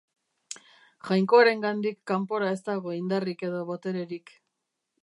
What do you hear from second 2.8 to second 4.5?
indarrik edo botererik.